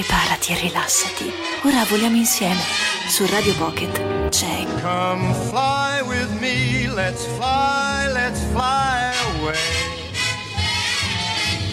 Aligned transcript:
preparati 0.00 0.52
e 0.52 0.58
rilassati. 0.60 1.30
Ora 1.64 1.84
voliamo 1.84 2.16
insieme. 2.16 2.60
Su 3.08 3.26
Radio 3.26 3.54
Pocket 3.56 4.28
c'è. 4.28 4.64
Come 4.80 5.34
fly 5.50 6.00
with 6.02 6.30
me, 6.40 6.86
let's 6.86 7.26
fly, 7.36 8.10
let's 8.10 8.40
fly 8.52 9.12
away. 9.36 9.58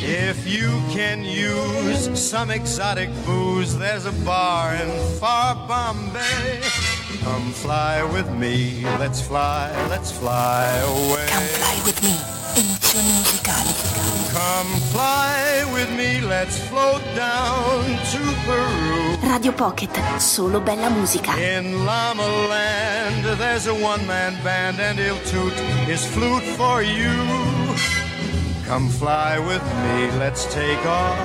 If 0.01 0.45
you 0.45 0.81
can 0.93 1.23
use 1.23 2.13
some 2.15 2.53
exotic 2.53 3.09
booze, 3.23 3.77
there's 3.77 4.05
a 4.05 4.13
bar 4.23 4.75
in 4.75 4.91
far 5.19 5.55
Bombay. 5.65 6.61
Come 7.23 7.51
fly 7.51 8.01
with 8.03 8.29
me, 8.29 8.83
let's 8.97 9.21
fly, 9.21 9.69
let's 9.89 10.11
fly 10.11 10.65
away. 10.83 11.25
Come 11.27 11.47
fly 11.47 11.81
with 11.85 12.01
me. 12.01 12.15
Emozioni 12.55 13.11
musicali. 13.11 13.46
Come 14.37 14.67
fly 14.93 15.65
with 15.73 15.89
me, 15.97 16.21
let's 16.21 16.59
float 16.69 17.01
down 17.15 17.81
to 18.11 18.21
Peru. 18.45 19.31
Radio 19.33 19.51
Pocket, 19.51 19.89
solo 20.19 20.59
bella 20.59 20.91
musica. 20.91 21.31
In 21.41 21.83
Llama 21.83 22.27
Land, 22.47 23.25
there's 23.39 23.65
a 23.65 23.73
one-man 23.73 24.33
band 24.43 24.79
and 24.79 24.99
he'll 24.99 25.17
toot 25.25 25.53
his 25.87 26.05
flute 26.05 26.45
for 26.55 26.83
you. 26.83 27.17
Come 28.67 28.89
fly 28.89 29.39
with 29.39 29.65
me, 29.83 30.11
let's 30.19 30.45
take 30.53 30.85
off 30.85 31.17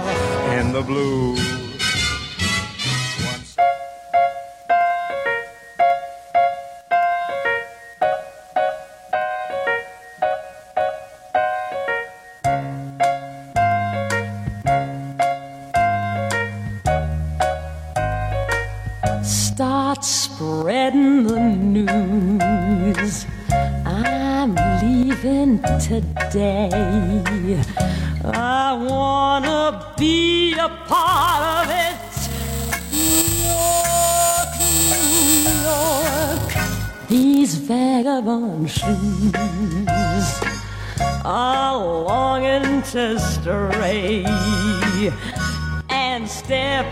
in 0.56 0.72
the 0.72 0.80
blue. 0.80 1.36
Vagabond 38.20 38.70
shoes 38.70 39.32
are 41.24 41.78
longing 41.78 42.82
to 42.82 43.18
stray 43.18 44.22
and 45.88 46.28
step 46.28 46.84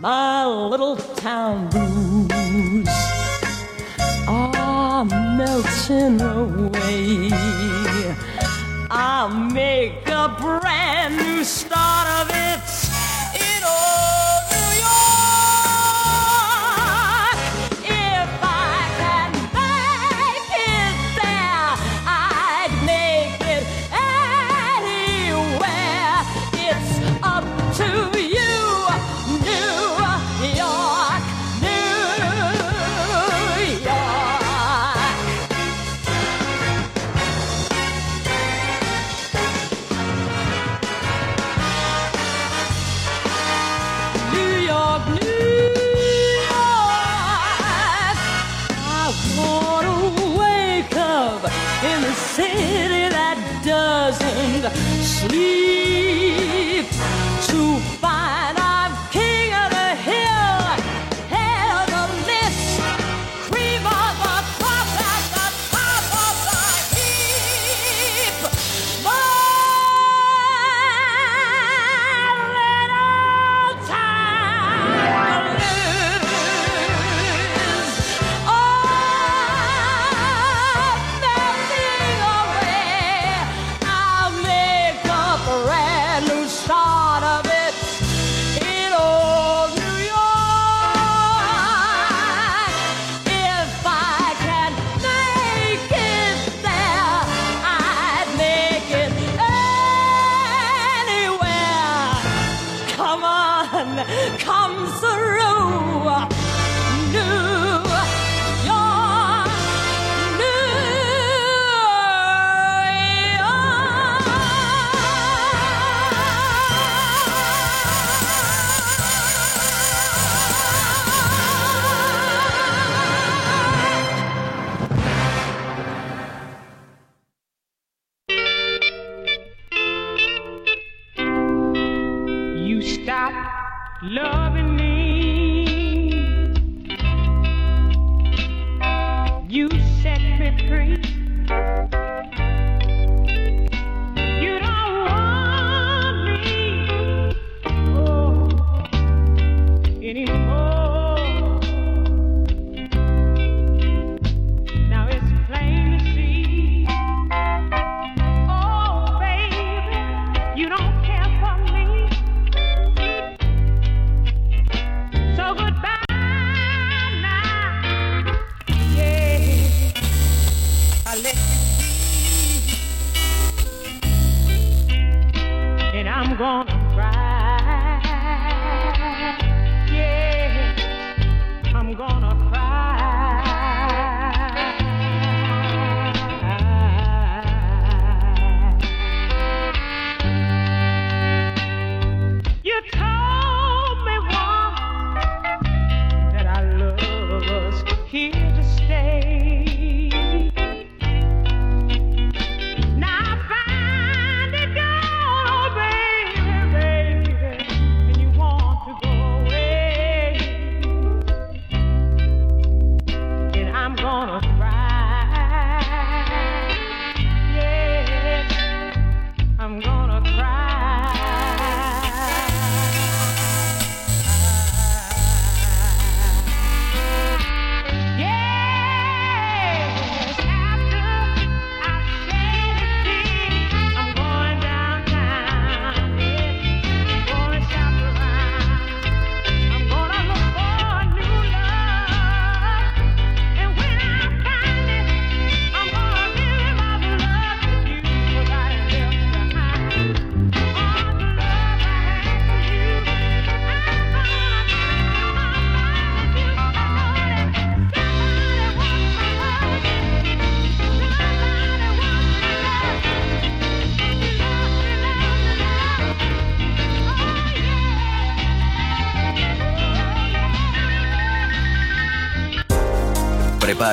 My 0.00 0.46
little 0.46 0.94
town 0.96 1.68
blues 1.70 2.88
are 4.28 5.04
melting 5.04 6.20
away. 6.20 7.30
I'll 8.90 9.28
make 9.28 10.08
a 10.08 10.36
brand 10.40 11.16
new 11.16 11.42
start 11.42 12.07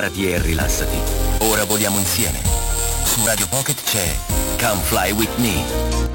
Preparati 0.05 0.29
e 0.29 0.39
rilassati. 0.39 0.97
Ora 1.39 1.65
voliamo 1.65 1.97
insieme. 1.97 2.39
Su 3.03 3.25
Radio 3.25 3.47
Pocket 3.47 3.81
c'è 3.83 4.15
Come 4.59 4.81
Fly 4.83 5.11
With 5.11 5.35
Me. 5.37 6.14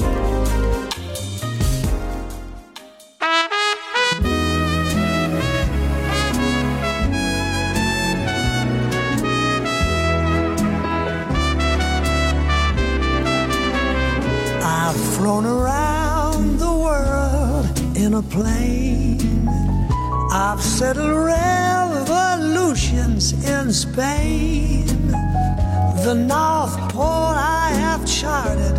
In 23.90 23.94
Spain. 23.94 24.86
The 26.04 26.14
North 26.14 26.76
Pole 26.92 27.34
I 27.36 27.70
have 27.74 28.06
charted, 28.06 28.74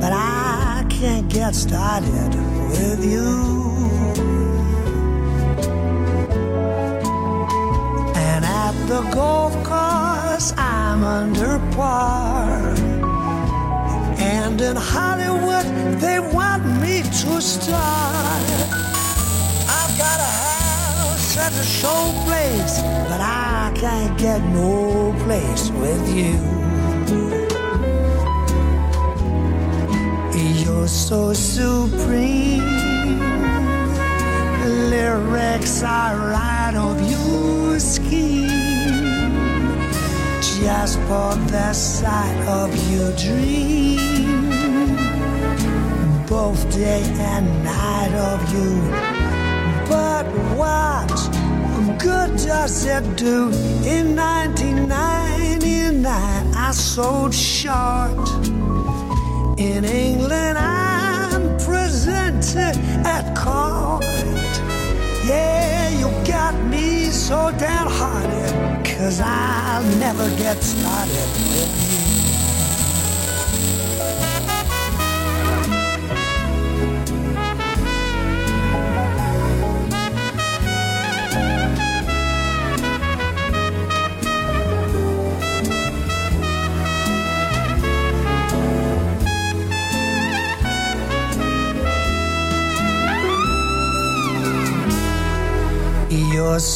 but 0.00 0.12
I 0.12 0.84
can't 0.88 1.28
get 1.28 1.54
started 1.54 2.34
with 2.70 3.04
you. 3.04 3.30
And 8.14 8.44
at 8.44 8.74
the 8.88 9.02
golf 9.14 9.52
course, 9.64 10.52
I'm 10.56 11.04
under 11.04 11.58
par. 11.74 12.74
And 14.18 14.60
in 14.60 14.76
Hollywood, 14.76 15.66
they 16.00 16.20
want 16.20 16.64
me 16.80 17.02
to 17.02 17.40
star. 17.40 18.12
I've 19.78 19.94
got 19.98 20.18
a 20.20 20.32
house 20.48 21.36
at 21.36 21.52
the 21.52 21.66
showplace, 21.78 22.82
but 23.08 23.20
I 23.20 23.41
can't 23.82 24.16
get 24.16 24.40
no 24.44 25.12
place 25.24 25.68
with 25.70 26.04
you. 26.16 26.38
You're 30.62 30.86
so 30.86 31.32
supreme. 31.32 32.62
Lyrics 34.88 35.82
are 35.82 36.16
right 36.16 36.76
of 36.76 36.96
your 37.10 37.80
scheme 37.80 38.48
just 40.60 41.00
for 41.08 41.34
the 41.50 41.72
sight 41.72 42.38
of 42.46 42.70
your 42.88 43.10
dream. 43.16 44.46
Both 46.28 46.72
day 46.72 47.02
and 47.32 47.64
night 47.64 48.14
of 48.30 48.40
you. 48.54 48.70
But 49.88 50.26
what 50.56 51.31
good 51.98 52.36
does 52.36 52.84
it 52.86 53.16
do? 53.16 53.50
In 53.84 54.14
1999, 54.16 56.54
I 56.54 56.70
sold 56.72 57.34
short. 57.34 58.28
In 59.58 59.84
England, 59.84 60.56
I'm 60.58 61.58
presented 61.58 62.76
at 63.06 63.36
court. 63.36 64.04
Yeah, 65.26 65.90
you 65.90 66.08
got 66.26 66.54
me 66.70 67.10
so 67.10 67.52
downhearted, 67.58 68.84
cause 68.84 69.20
I'll 69.20 69.84
never 69.98 70.28
get 70.36 70.62
started 70.62 71.28
with 71.50 71.96
you. 71.96 72.01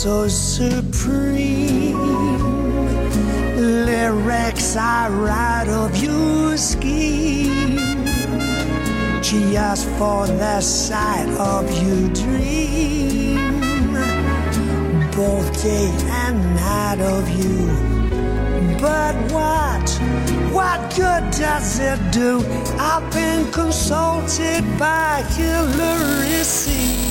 So 0.02 0.28
supreme. 0.28 1.96
Lyrics 3.56 4.76
I 4.76 5.08
write 5.08 5.68
of 5.68 5.96
your 5.96 6.58
scheme. 6.58 8.04
Just 9.22 9.88
for 9.96 10.26
the 10.26 10.60
sight 10.60 11.30
of 11.38 11.64
your 11.82 12.10
dream. 12.10 13.94
Both 15.12 15.62
day 15.62 15.90
and 16.24 16.44
night 16.56 17.00
of 17.00 17.26
you. 17.30 17.66
But 18.78 19.14
what, 19.32 19.88
what 20.52 20.78
good 20.94 21.24
does 21.30 21.80
it 21.80 21.98
do? 22.12 22.44
I've 22.78 23.10
been 23.14 23.50
consulted 23.50 24.62
by 24.78 25.22
Hillary 25.30 26.44
C. 26.44 27.05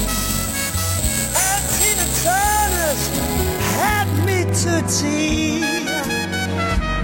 to 4.63 4.81
tea. 4.87 5.59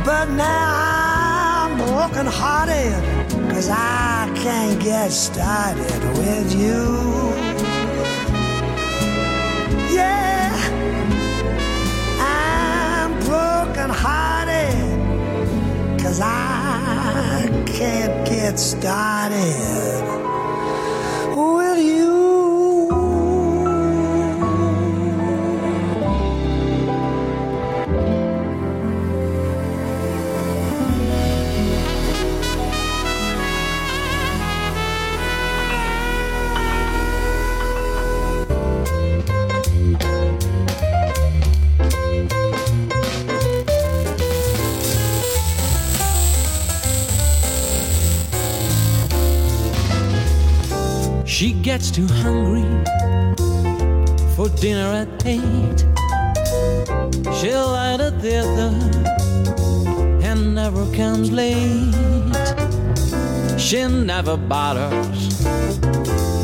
But 0.05 0.29
now 0.29 1.67
I'm 1.67 1.77
broken 1.77 2.25
hearted, 2.25 2.95
cause 3.49 3.69
I 3.69 4.31
can't 4.35 4.81
get 4.81 5.11
started 5.11 6.01
with 6.17 6.55
you. 6.55 7.33
Yeah, 9.93 10.55
I'm 12.21 13.11
broken 13.19 13.89
hearted, 13.89 14.89
cause 16.01 16.21
I 16.21 17.49
can't 17.65 18.25
get 18.25 18.57
started 18.59 20.03
with 21.35 21.79
you. 21.83 22.20
Gets 51.77 51.89
too 51.89 52.07
hungry 52.25 52.67
for 54.35 54.49
dinner 54.59 54.91
at 55.03 55.25
eight. 55.25 55.79
She'll 57.37 57.71
light 57.77 58.01
a 58.01 58.11
theater 58.19 58.71
and 60.27 60.53
never 60.53 60.83
comes 60.93 61.31
late. 61.31 61.95
She 63.57 63.87
never 63.87 64.35
bothers 64.35 65.45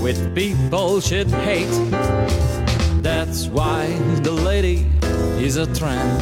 with 0.01 0.33
people 0.33 1.01
she'd 1.01 1.27
hate. 1.27 1.75
That's 3.03 3.47
why 3.47 3.87
the 4.23 4.31
lady 4.31 4.85
is 5.45 5.57
a 5.57 5.67
tramp. 5.75 6.21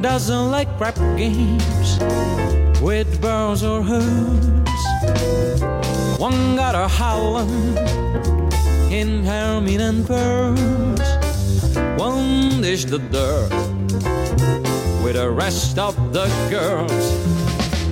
Doesn't 0.00 0.50
like 0.52 0.68
rap 0.78 0.94
games 1.16 1.98
with 2.80 3.20
girls 3.20 3.64
or 3.64 3.82
hers. 3.82 4.65
One 6.18 6.56
got 6.56 6.74
her 6.74 6.88
howling 6.88 7.76
in 8.90 9.24
hermit 9.24 9.80
and 9.80 10.06
pearls. 10.06 11.00
One 11.98 12.60
dish 12.60 12.84
the 12.84 12.98
dirt 12.98 13.50
with 15.02 15.14
the 15.14 15.30
rest 15.30 15.78
of 15.78 15.94
the 16.12 16.26
girls. 16.50 17.14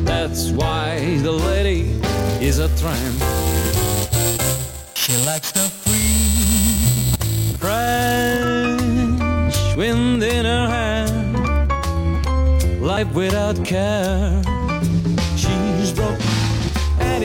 That's 0.05 0.51
why 0.51 1.19
the 1.23 1.33
lady 1.33 2.01
is 2.41 2.59
a 2.59 2.69
tramp. 2.77 3.23
She 4.95 5.17
likes 5.25 5.53
the 5.53 5.69
free. 5.83 5.95
Fresh 7.59 8.77
wind 9.77 10.23
in 10.23 10.45
her 10.45 10.69
hair, 10.69 11.09
life 12.81 13.13
without 13.15 13.65
care. 13.65 14.54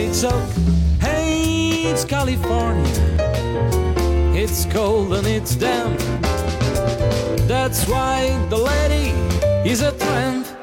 Oak. 0.08 0.50
Hey, 0.98 1.90
it's 1.90 2.06
California. 2.06 2.84
It's 4.34 4.64
cold 4.66 5.12
and 5.12 5.26
it's 5.26 5.54
damp. 5.54 5.98
That's 7.46 7.86
why 7.86 8.30
the 8.48 8.56
lady 8.56 9.10
is 9.68 9.82
a 9.82 9.92
tramp. 9.92 10.59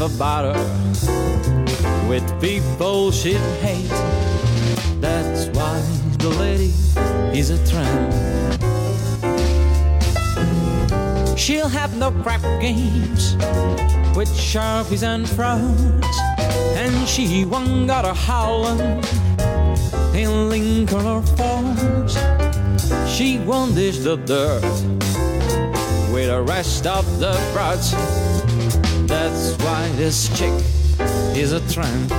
Never 0.00 0.18
bother 0.18 0.54
with 2.08 2.24
people 2.40 3.10
she'd 3.10 3.36
hate. 3.60 3.86
That's 4.98 5.48
why 5.48 5.78
the 6.18 6.30
lady 6.38 6.72
is 7.38 7.50
a 7.50 7.58
tramp. 7.68 8.12
She'll 11.38 11.68
have 11.68 11.94
no 11.98 12.12
crap 12.22 12.40
games 12.62 13.34
with 14.16 14.30
sharpies 14.30 15.02
and 15.02 15.28
frowns, 15.28 16.16
and 16.78 17.06
she 17.06 17.44
won't 17.44 17.86
got 17.86 18.06
a 18.06 18.14
howling 18.14 19.04
in 20.14 20.48
Lincoln 20.48 21.04
or 21.04 21.22
Falls. 21.36 22.16
She 23.06 23.38
won't 23.38 23.74
dish 23.74 23.98
the 23.98 24.16
dirt 24.16 24.62
with 26.10 26.28
the 26.28 26.42
rest 26.46 26.86
of 26.86 27.04
the 27.18 27.32
broads. 27.52 28.19
That's 29.10 29.56
why 29.64 29.88
this 29.96 30.28
chick 30.38 30.54
is 31.36 31.50
a 31.52 31.60
tramp. 31.72 32.12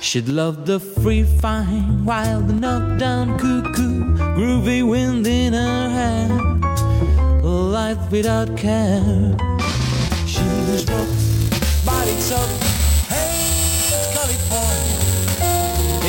She'd 0.00 0.28
love 0.28 0.64
the 0.64 0.78
free 0.78 1.24
fine, 1.24 2.04
wild 2.04 2.48
knockdown 2.60 3.36
cuckoo, 3.36 4.14
groovy 4.36 4.88
wind 4.88 5.26
in 5.26 5.52
her 5.52 5.88
hair, 5.98 6.28
life 7.42 8.12
without 8.12 8.56
care. 8.56 9.34
She's 10.24 10.84
broke, 10.84 11.18
but 11.84 12.06
it's 12.06 12.26
so 12.26 12.38
hey, 13.10 13.34
it's 13.90 14.14
California. 14.14 15.00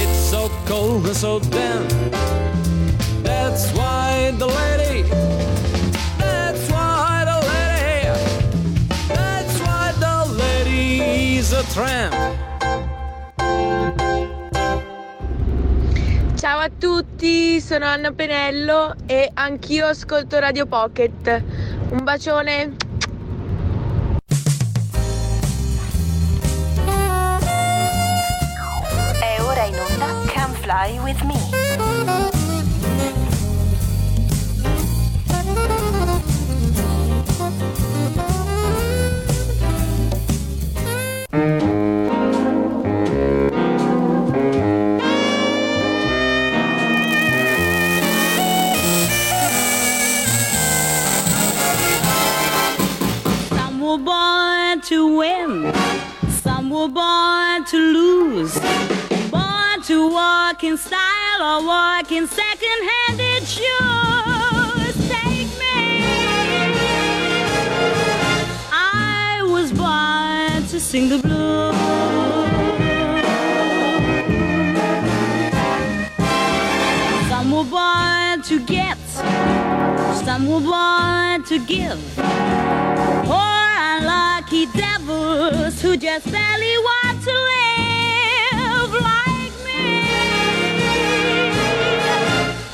It's 0.03 0.19
so 0.19 0.51
cold 0.67 1.07
and 1.07 1.17
so 1.17 1.39
damp. 1.39 1.89
That's 3.23 3.71
why 3.71 4.35
the 4.37 4.45
lady. 4.45 4.84
Ciao 16.35 16.59
a 16.59 16.69
tutti, 16.69 17.59
sono 17.59 17.83
Anna 17.83 18.13
Penello 18.13 18.95
e 19.05 19.29
anch'io 19.33 19.87
ascolto 19.87 20.39
Radio 20.39 20.67
Pocket. 20.67 21.43
Un 21.89 22.03
bacione. 22.05 22.75
È 29.19 29.41
ora 29.41 29.63
in 29.65 29.77
onda 29.77 30.05
Come 30.33 30.55
Fly 30.61 30.97
With 30.99 31.21
Me. 31.23 31.54
To 57.67 57.77
lose. 57.77 58.59
Born 59.31 59.81
to 59.83 60.07
walk 60.11 60.63
in 60.63 60.77
style 60.77 61.41
or 61.41 61.65
walk 61.65 62.11
in 62.11 62.27
second-handed 62.27 63.43
shoes. 63.47 65.09
Take 65.09 65.49
me. 65.57 66.03
I 68.71 69.41
was 69.47 69.71
born 69.71 70.67
to 70.67 70.79
sing 70.79 71.09
the 71.09 71.17
blues. 71.17 71.75
Some 77.29 77.51
were 77.51 77.63
born 77.63 78.43
to 78.43 78.59
get, 78.65 78.97
some 80.23 80.47
were 80.47 80.61
born 80.61 81.43
to 81.45 81.59
give. 81.65 81.99
Poor 83.25 83.65
unlucky 83.91 84.67
devils 85.05 85.81
who 85.81 85.97
just 85.97 86.31
barely 86.31 86.77
want 86.77 87.21
to 87.21 87.31
live 87.31 88.91
like 88.93 89.53
me. 89.65 90.03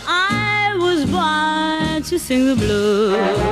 I 0.07 0.75
was 0.79 1.05
born 1.05 2.03
to 2.03 2.19
sing 2.19 2.45
the 2.45 2.55
blues. 2.55 3.51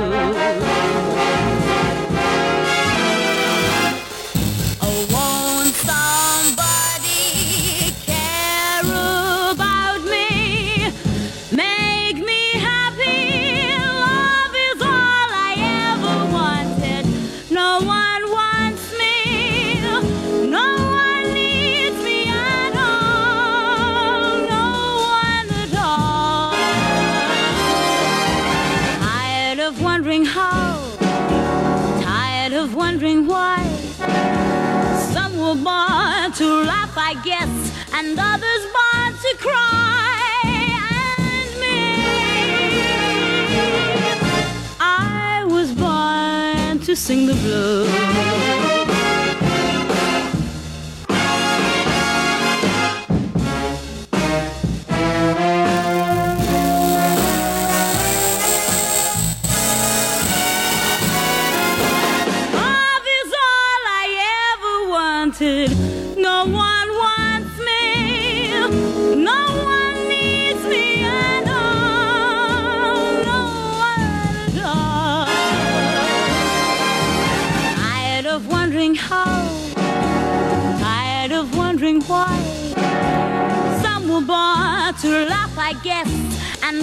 And 38.10 38.18
others 38.18 38.49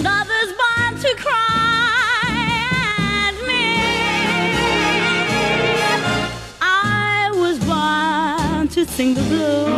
others 0.06 0.52
born 0.60 0.92
to 1.02 1.14
cry. 1.16 2.32
Me, 3.46 3.64
I 6.60 7.30
was 7.34 7.58
born 7.60 8.68
to 8.68 8.84
sing 8.86 9.14
the 9.14 9.22
blues. 9.22 9.77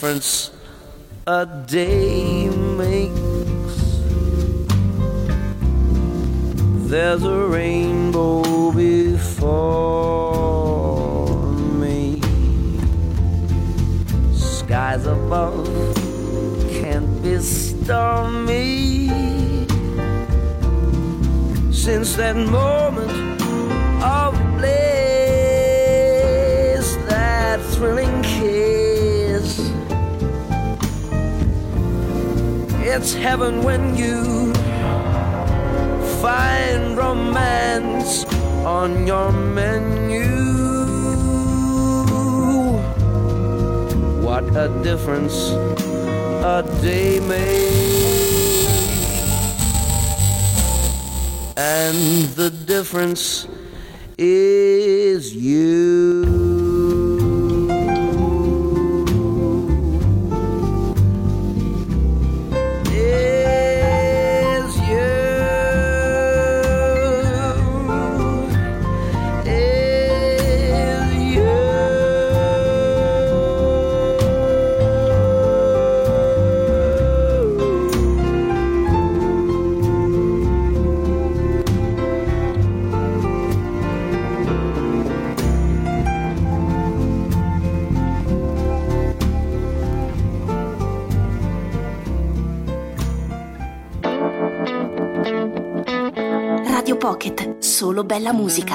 Difference 0.00 0.50
a 1.26 1.44
day 1.66 2.48
makes. 2.48 3.12
There's 6.88 7.22
a 7.22 7.44
rainbow 7.44 8.72
before 8.72 9.66
me. 11.82 12.18
Skies 14.32 15.04
above 15.04 15.68
can't 16.70 17.22
be 17.22 17.36
stormy. 17.38 19.10
Since 21.70 22.16
that 22.16 22.36
moment 22.36 23.42
of 24.02 24.34
bliss, 24.56 24.76
that 27.10 27.60
thrilling 27.74 28.09
it's 32.92 33.14
heaven 33.14 33.62
when 33.62 33.94
you 33.96 34.52
find 36.20 36.96
romance 36.96 38.24
on 38.64 39.06
your 39.06 39.30
menu. 39.30 40.26
What 44.26 44.44
a 44.56 44.68
difference 44.82 45.50
a 46.42 46.66
day 46.82 47.20
made. 47.20 48.66
And 51.56 52.24
the 52.34 52.50
difference 52.50 53.46
is 54.18 55.32
you. 55.32 56.39
Bella 98.10 98.32
musica. 98.32 98.74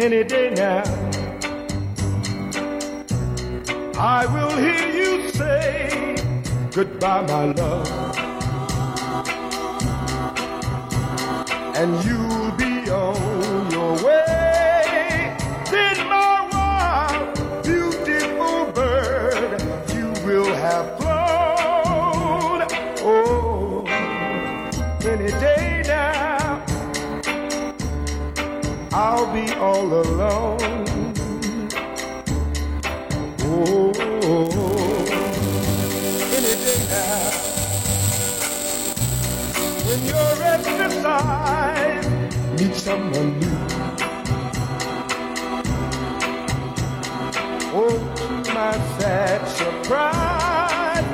any 0.00 0.24
day 0.24 0.54
now. 0.54 0.82
I 3.98 4.24
will 4.24 4.56
hear 4.56 4.88
you 4.88 5.28
say 5.32 6.16
goodbye, 6.72 7.26
my 7.26 7.44
love. 7.52 8.17
And 11.80 12.04
you'll 12.04 12.50
be 12.56 12.90
on 12.90 13.70
your 13.70 13.92
way. 14.04 15.36
Then, 15.70 15.96
my 16.08 16.48
wild, 16.50 17.62
beautiful 17.62 18.72
bird, 18.72 19.62
you 19.94 20.08
will 20.26 20.52
have 20.56 20.98
flown. 20.98 22.66
Oh, 23.06 23.84
any 25.06 25.30
day 25.38 25.84
now. 25.86 26.64
I'll 28.92 29.32
be 29.32 29.52
all 29.54 29.86
alone. 29.86 30.58
Oh, 33.44 33.92
any 36.34 36.54
day 36.64 36.80
now. 36.90 37.30
When 39.86 40.00
you're 40.04 40.34
ready 40.40 40.64
to 40.64 40.88
decide, 40.88 41.67
meet 42.68 42.76
someone 42.76 43.38
new. 43.40 43.58
Oh, 47.80 47.98
to 48.16 48.52
my 48.52 48.72
sad 48.98 49.40
surprise, 49.48 51.04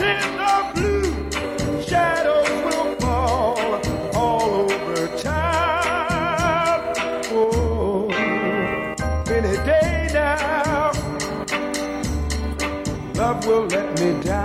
in 0.00 0.36
the 0.40 0.56
blue 0.74 1.82
shadows 1.82 2.48
will 2.64 2.94
fall 2.96 3.80
all 4.14 4.70
over 4.72 5.06
town. 5.18 6.94
Oh, 7.32 8.08
any 9.28 9.56
day 9.64 10.08
now, 10.12 10.92
love 13.14 13.46
will 13.46 13.66
let 13.66 14.00
me 14.00 14.22
down. 14.22 14.39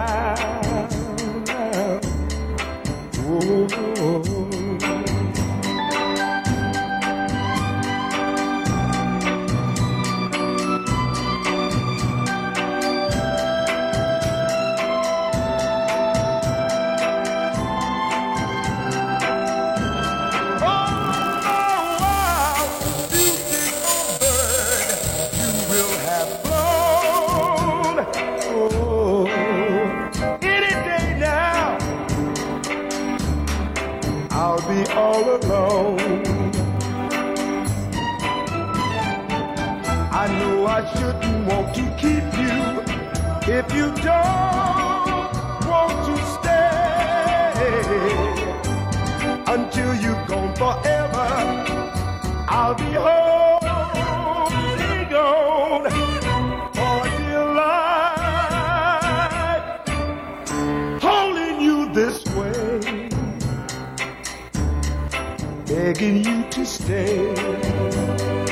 Begging 65.98 66.24
you 66.26 66.44
to 66.50 66.66
stay 66.66 67.30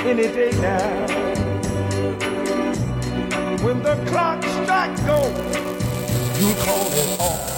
any 0.05 0.23
day 0.23 0.51
now. 0.61 1.07
When 3.63 3.81
the 3.83 3.95
clock 4.07 4.43
strikes 4.43 5.01
gold, 5.01 5.35
you 6.39 6.53
call 6.63 6.87
it 6.91 7.19
off. 7.19 7.49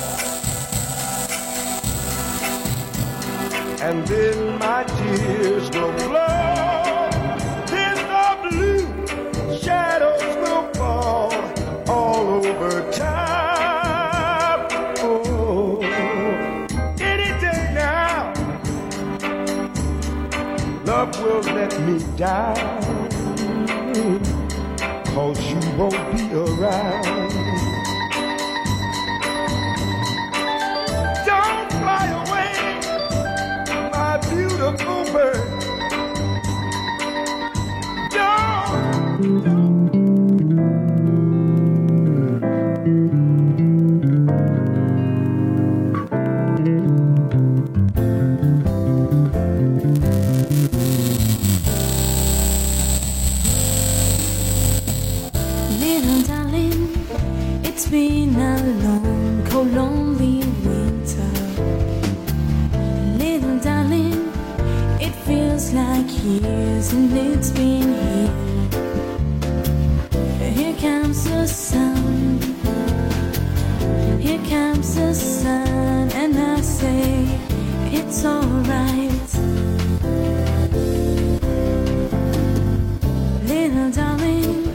and 3.82 4.08
then 4.08 4.58
my 4.58 4.84
tears 4.84 5.70
will 5.70 5.94
flow. 6.00 6.75
Will 21.22 21.42
let 21.42 21.80
me 21.82 22.00
down. 22.18 22.56
Cause 25.14 25.40
you 25.50 25.60
won't 25.78 26.02
be 26.12 26.24
around. 26.34 27.06
Don't 31.26 31.72
fly 31.80 32.06
away 32.22 32.56
my 33.92 34.18
beautiful 34.30 34.95
and 66.96 67.12
it's 67.14 67.52
been 67.52 67.88
here. 67.94 68.30
Here 70.58 70.76
comes 70.80 71.24
the 71.26 71.46
sun, 71.46 72.40
here 74.22 74.44
comes 74.50 74.96
the 74.96 75.14
sun, 75.14 76.10
and 76.22 76.38
I 76.38 76.62
say 76.62 77.28
it's 78.00 78.24
alright. 78.26 79.30
Little 83.52 83.92
darling, 83.92 84.74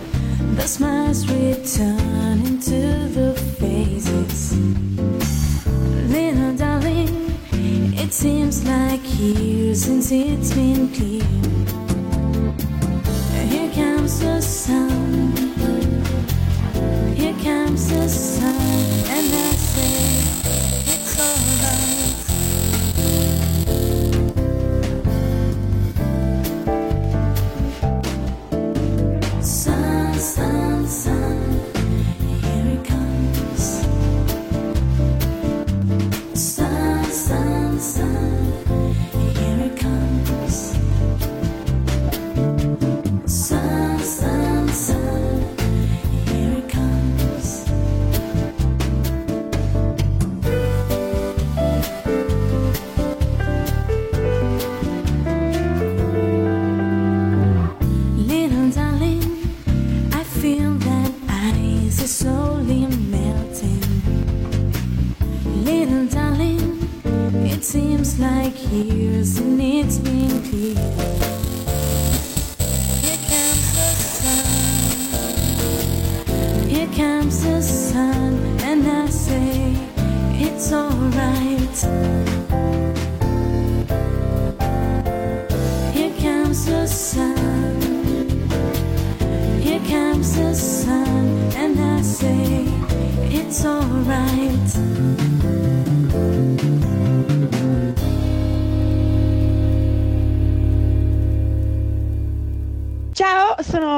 the 0.56 0.66
smiles 0.66 1.26
return 1.26 2.36
into 2.50 2.80
the 3.16 3.32
faces. 3.58 4.58
Little 6.16 6.54
darling, 6.56 7.14
it 8.02 8.12
seems 8.12 8.64
like 8.66 9.00
years 9.18 9.84
since 9.84 10.12
it's 10.12 10.52
been 10.52 10.79
Jesus. 17.90 18.29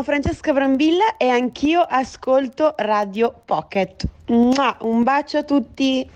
Francesca 0.03 0.53
Brambilla 0.53 1.17
e 1.17 1.29
anch'io 1.29 1.81
ascolto 1.81 2.75
Radio 2.79 3.35
Pocket. 3.45 4.05
Un 4.27 5.03
bacio 5.03 5.39
a 5.39 5.43
tutti! 5.43 6.09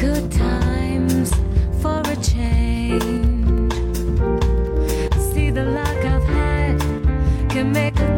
Good 0.00 0.30
times 0.30 1.32
for 1.80 2.02
a 2.04 2.16
change. 2.16 3.72
See 5.32 5.50
the 5.50 5.64
luck 5.64 5.96
I've 6.04 6.22
had 6.22 6.78
can 7.48 7.72
make 7.72 7.98
a 7.98 8.15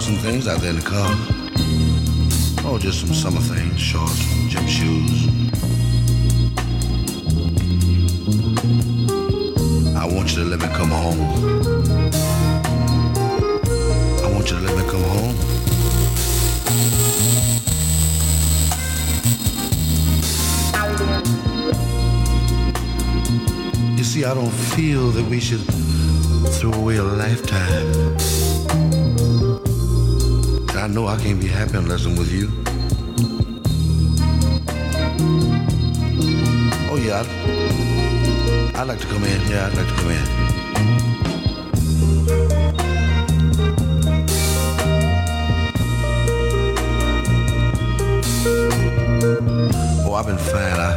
Some 0.00 0.16
things 0.16 0.46
out 0.48 0.60
there 0.60 0.70
in 0.70 0.76
the 0.76 0.82
car. 0.82 1.10
Oh, 2.64 2.78
just 2.80 3.00
some 3.00 3.12
summer 3.12 3.40
things, 3.40 3.78
shorts, 3.78 4.16
gym 4.48 4.66
shoes. 4.66 5.26
I 9.94 10.06
want 10.06 10.30
you 10.34 10.44
to 10.44 10.48
let 10.48 10.60
me 10.60 10.68
come 10.68 10.90
home. 10.90 11.20
I 14.24 14.32
want 14.32 14.50
you 14.50 14.56
to 14.56 14.62
let 14.62 14.76
me 14.78 14.84
come 14.88 15.02
home. 15.02 15.36
You 23.98 24.04
see, 24.04 24.24
I 24.24 24.32
don't 24.32 24.48
feel 24.48 25.10
that 25.10 25.26
we 25.28 25.38
should 25.38 25.64
throw 26.54 26.72
away 26.72 26.96
a 26.96 27.02
lifetime. 27.02 28.37
I 30.88 30.90
know 30.90 31.06
I 31.06 31.18
can't 31.18 31.38
be 31.38 31.46
happy 31.48 31.76
unless 31.76 32.06
I'm 32.06 32.16
with 32.16 32.32
you. 32.32 32.48
Oh 36.90 36.96
yeah, 36.96 37.20
I'd, 37.20 37.28
I'd 38.74 38.88
like 38.88 38.98
to 39.00 39.06
come 39.06 39.22
in. 39.22 39.50
Yeah, 39.50 39.66
I'd 39.66 39.74
like 39.76 39.86
to 39.86 39.92
come 39.92 40.10
in. 40.12 40.26
Oh, 50.06 50.14
I've 50.14 50.24
been 50.24 50.38
fine. 50.38 50.80
I, 50.80 50.96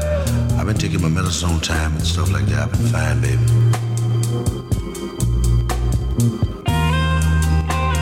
I've 0.58 0.67
been 0.67 0.77
taking 0.77 1.01
my 1.01 1.10
medicine 1.10 1.49
on 1.49 1.60
time 1.60 1.97
and 1.97 2.08
stuff 2.08 2.32
like 2.32 2.45
that. 2.45 2.60
I've 2.60 2.71
been 2.71 2.88
fine, 2.88 3.19
baby. 3.19 3.43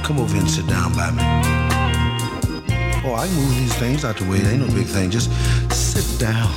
Come 0.03 0.19
over 0.19 0.37
and 0.37 0.47
sit 0.47 0.67
down 0.67 0.93
by 0.93 1.09
me. 1.09 1.58
Oh, 3.01 3.15
I 3.15 3.27
move 3.29 3.55
these 3.55 3.73
things 3.75 4.03
out 4.03 4.17
the 4.17 4.25
way. 4.25 4.39
It 4.39 4.47
ain't 4.47 4.59
no 4.59 4.67
big 4.75 4.85
thing. 4.85 5.09
Just 5.09 5.31
sit 5.71 6.19
down. 6.19 6.51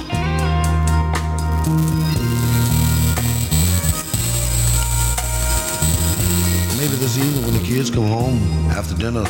Maybe 6.77 6.97
this 6.97 7.17
evening 7.17 7.45
when 7.45 7.55
the 7.55 7.65
kids 7.65 7.91
come 7.91 8.09
home 8.09 8.41
after 8.71 8.97
dinner, 8.97 9.25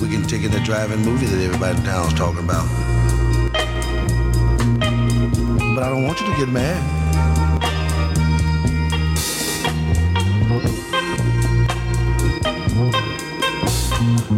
we 0.00 0.08
can 0.08 0.24
take 0.26 0.42
in 0.42 0.50
the 0.50 0.58
drive-in 0.60 0.98
movie 1.00 1.26
that 1.26 1.40
everybody 1.40 1.78
in 1.78 1.84
town's 1.84 2.14
talking 2.14 2.42
about. 2.42 2.66
But 5.76 5.84
I 5.84 5.88
don't 5.88 6.02
want 6.02 6.20
you 6.20 6.26
to 6.26 6.36
get 6.36 6.48
mad. 6.48 6.82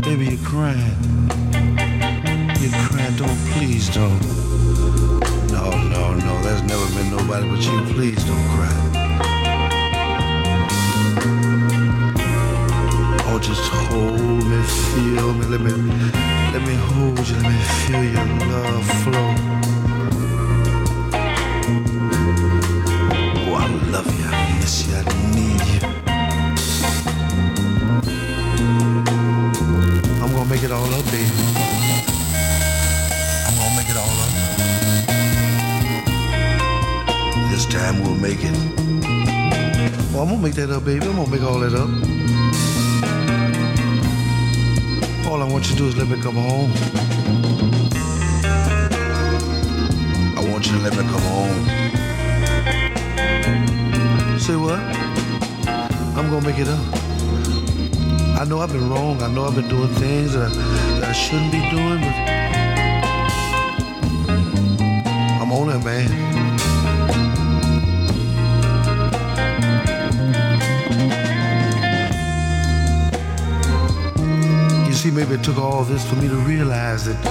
Baby, 0.02 0.26
you're 0.26 0.46
crying. 0.46 1.47
Crying. 3.08 3.16
Don't, 3.16 3.38
please 3.52 3.88
don't. 3.94 4.20
No, 5.50 5.70
no, 5.70 6.14
no. 6.14 6.42
There's 6.42 6.62
never 6.62 6.86
been 6.94 7.10
nobody 7.10 7.48
but 7.48 7.60
you. 7.64 7.94
Please 7.94 8.24
don't 8.24 8.48
cry. 8.48 8.74
Oh, 13.30 13.38
just 13.40 13.62
hold 13.72 14.44
me, 14.44 14.62
feel 14.62 15.34
me. 15.34 15.46
Let 15.46 15.60
me, 15.60 15.72
let 16.52 16.62
me 16.66 16.74
hold 16.74 17.28
you. 17.28 17.36
Let 17.36 17.52
me 17.52 17.58
feel 17.86 18.04
your 18.04 18.26
love 18.48 18.86
flow. 19.02 19.34
Oh, 23.46 23.54
I 23.54 23.66
love 23.90 24.18
you. 24.18 24.26
I 24.26 24.58
miss 24.60 24.86
you. 24.86 24.96
I 24.96 25.17
make 40.48 40.56
that 40.56 40.70
up, 40.70 40.84
baby. 40.84 41.04
I'm 41.04 41.16
gonna 41.16 41.30
make 41.30 41.42
all 41.42 41.58
that 41.58 41.74
up. 41.74 41.90
All 45.30 45.42
I 45.42 45.44
want 45.44 45.68
you 45.68 45.72
to 45.72 45.76
do 45.76 45.88
is 45.88 45.96
let 45.96 46.08
me 46.08 46.18
come 46.22 46.36
home. 46.36 46.72
I 50.38 50.50
want 50.50 50.66
you 50.66 50.72
to 50.72 50.78
let 50.78 50.96
me 50.96 51.02
come 51.12 51.26
home. 51.34 51.64
Say 54.38 54.56
what? 54.56 54.80
I'm 56.16 56.30
gonna 56.30 56.46
make 56.46 56.58
it 56.58 56.68
up. 56.68 56.80
I 58.40 58.44
know 58.48 58.60
I've 58.60 58.72
been 58.72 58.88
wrong. 58.88 59.22
I 59.22 59.28
know 59.30 59.44
I've 59.44 59.54
been 59.54 59.68
doing 59.68 59.92
things 59.96 60.32
that 60.32 60.50
I, 60.50 60.54
that 61.00 61.04
I 61.10 61.12
shouldn't 61.12 61.52
be 61.52 61.60
doing, 61.68 62.00
but 62.00 62.16
I'm 65.42 65.52
on 65.52 65.68
it, 65.68 65.84
man. 65.84 66.27
See, 75.08 75.14
maybe 75.14 75.34
it 75.34 75.44
took 75.44 75.58
all 75.58 75.84
this 75.84 76.08
for 76.08 76.16
me 76.16 76.28
to 76.28 76.36
realize 76.36 77.04
that, 77.04 77.22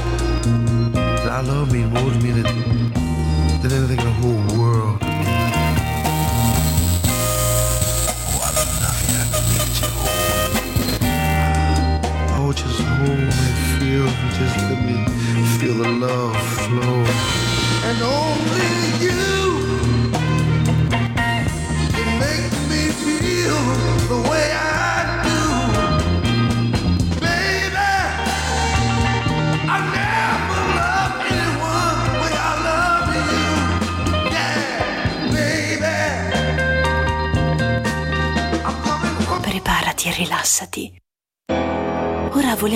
that 0.94 1.30
I 1.30 1.42
love 1.42 1.72
me 1.72 1.84
more 1.84 2.12
me 2.22 2.32
than, 2.32 2.44
than 3.62 3.72
anything 3.72 4.00
in 4.00 4.06
the 4.06 4.12
whole 4.22 4.60
world. 4.60 5.07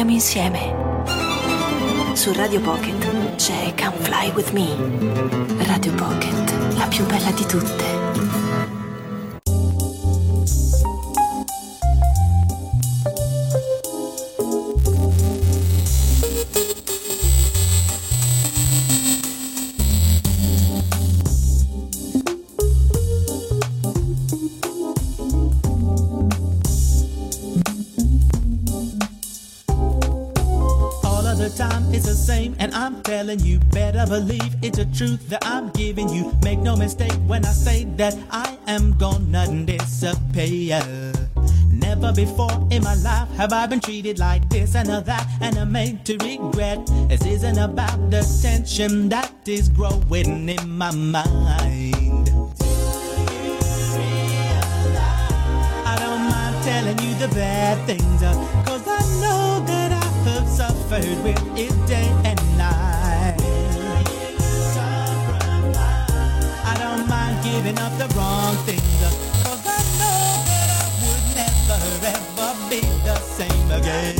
Ora 0.01 0.09
voliamo 0.09 0.11
insieme. 0.11 2.15
Su 2.15 2.33
Radio 2.33 2.59
Pocket 2.59 3.35
c'è 3.35 3.71
Come 3.75 3.97
Fly 3.99 4.31
With 4.33 4.49
Me. 4.49 4.75
Radio 5.65 5.93
Pocket, 5.93 6.75
la 6.75 6.87
più 6.87 7.05
bella 7.05 7.29
di 7.29 7.45
tutte. 7.45 7.90
Telling 33.31 33.45
you, 33.45 33.59
better 33.71 34.05
believe 34.07 34.55
it's 34.61 34.77
a 34.77 34.85
truth 34.85 35.29
that 35.29 35.45
I'm 35.45 35.69
giving 35.69 36.09
you. 36.09 36.33
Make 36.43 36.59
no 36.59 36.75
mistake 36.75 37.13
when 37.27 37.45
I 37.45 37.51
say 37.51 37.85
that 37.95 38.17
I 38.29 38.57
am 38.67 38.97
gonna 38.97 39.47
disappear. 39.65 40.81
Never 41.71 42.11
before 42.11 42.67
in 42.71 42.83
my 42.83 42.95
life 42.95 43.29
have 43.37 43.53
I 43.53 43.67
been 43.67 43.79
treated 43.79 44.19
like 44.19 44.49
this 44.49 44.75
and 44.75 44.89
that, 44.89 45.27
and 45.39 45.57
I'm 45.57 45.71
made 45.71 46.03
to 46.05 46.17
regret. 46.17 46.85
This 47.07 47.25
isn't 47.25 47.57
about 47.57 48.11
the 48.11 48.21
tension 48.41 49.09
that 49.09 49.31
is 49.45 49.69
growing 49.69 50.49
in 50.49 50.69
my 50.69 50.91
mind. 50.91 52.29
I 55.85 55.95
don't 55.99 56.23
mind 56.29 56.55
telling 56.65 56.99
you 56.99 57.15
the 57.15 57.29
bad 57.33 57.85
things, 57.87 58.21
cause 58.67 58.85
I 58.87 58.99
know 59.21 59.63
that 59.67 59.91
I 59.91 60.05
have 60.29 60.47
suffered 60.47 61.23
with 61.23 61.57
it 61.57 61.71
giving 67.63 67.77
up 67.77 67.95
the 67.99 68.07
wrong 68.17 68.55
things, 68.65 68.81
cause 69.45 69.61
I 69.69 69.81
know 70.01 70.21
that 70.49 70.69
I 70.81 70.85
would 71.05 71.25
never 71.37 71.77
ever 72.09 72.49
be 72.73 72.81
the 73.05 73.15
same 73.37 73.69
again. 73.69 74.17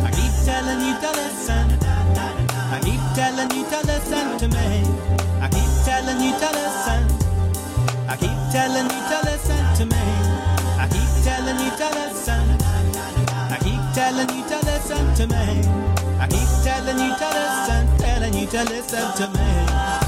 I 0.00 0.10
keep 0.16 0.32
telling 0.48 0.80
you 0.80 0.94
to 1.04 1.10
listen. 1.20 1.66
I 2.72 2.80
keep 2.80 3.02
telling 3.12 3.50
you 3.52 3.64
to 3.68 3.78
listen 3.84 4.38
to 4.40 4.48
me. 4.48 4.68
I 5.44 5.48
keep 5.52 5.68
telling 5.84 6.20
you 6.24 6.32
to 6.32 6.48
listen. 6.56 7.02
I 8.08 8.16
keep 8.16 8.38
telling 8.48 8.88
you 8.88 9.02
to 9.04 9.18
listen 9.28 9.64
to 9.76 9.84
me. 9.92 10.04
I 10.80 10.88
keep 10.88 11.12
telling 11.28 11.60
you 11.60 11.72
to 11.76 11.88
listen. 11.92 12.46
I 13.52 13.58
keep 13.60 13.82
telling 13.92 14.30
you 14.32 14.42
to 14.48 14.58
listen 14.64 15.04
to 15.18 15.24
me. 15.28 15.44
I 16.16 16.26
keep 16.32 16.50
telling 16.64 16.98
you 17.04 17.12
to 17.20 17.28
listen, 17.36 17.82
telling 17.98 18.32
you 18.32 18.46
to 18.46 18.64
listen 18.64 19.06
to 19.20 19.26
me. 19.36 20.05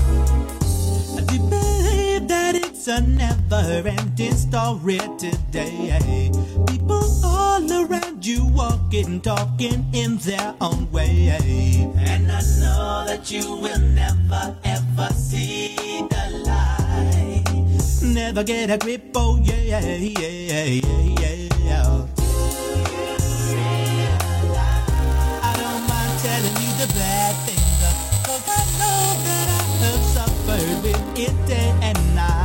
A 2.88 3.00
never 3.02 3.86
ending 3.86 4.32
story 4.32 4.98
today. 5.18 6.30
People 6.66 7.04
all 7.24 7.70
around 7.70 8.24
you 8.24 8.46
walking, 8.46 9.20
talking 9.20 9.84
in 9.92 10.16
their 10.18 10.54
own 10.60 10.90
way. 10.90 11.28
And 11.28 12.32
I 12.32 12.40
know 12.60 13.04
that 13.06 13.30
you 13.30 13.56
will 13.56 13.78
never 13.78 14.56
ever 14.64 15.12
see 15.12 15.76
the 16.08 16.44
light. 16.46 17.44
Never 18.02 18.42
get 18.42 18.70
a 18.70 18.78
grip, 18.78 19.10
oh 19.14 19.38
yeah, 19.42 19.60
yeah, 19.60 19.96
yeah, 19.96 20.28
yeah, 20.28 20.64
yeah. 20.64 22.06
I 25.42 25.52
don't 25.60 25.84
mind 25.88 26.14
telling 26.24 26.56
you 26.62 26.72
the 26.80 26.88
bad 26.94 27.34
things, 27.44 27.80
cause 28.24 28.48
I 28.48 28.62
know 28.78 29.00
that 29.24 29.46
I 29.48 29.60
have 29.84 30.04
suffered 30.14 30.82
with 30.82 31.18
it 31.18 31.46
day 31.46 31.74
and 31.82 32.14
night. 32.14 32.37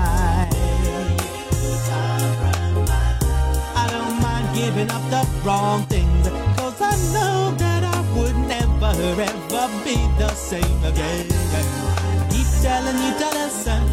Giving 4.64 4.89
up 4.91 5.03
the 5.11 5.22
wrong 5.43 5.84
things, 5.88 6.28
cause 6.55 6.80
I 6.80 6.95
know 7.11 7.51
that 7.64 7.84
I 7.84 7.99
would 8.16 8.38
never 8.47 8.93
ever 8.95 9.66
be 9.84 9.97
the 10.22 10.32
same 10.49 10.80
again. 10.91 11.28
I 11.59 12.28
keep 12.32 12.47
telling 12.64 12.97
you 13.03 13.11
to 13.22 13.28
listen. 13.39 13.84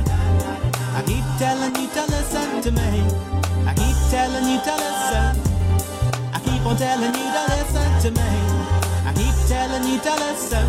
I 0.98 1.00
keep 1.10 1.26
telling 1.42 1.74
you 1.74 1.88
to 1.96 2.02
listen 2.14 2.48
to 2.64 2.70
me. 2.70 2.90
I 3.66 3.72
keep 3.80 3.98
telling 4.14 4.46
you 4.52 4.58
to 4.68 4.74
listen. 4.84 5.30
I 6.36 6.38
keep 6.46 6.62
on 6.64 6.76
telling 6.76 7.14
you 7.18 7.28
to 7.36 7.42
listen 7.54 7.90
to 8.04 8.10
me. 8.18 8.30
I 9.08 9.12
keep 9.18 9.36
telling 9.50 9.84
you 9.90 9.98
to 10.06 10.12
listen. 10.22 10.68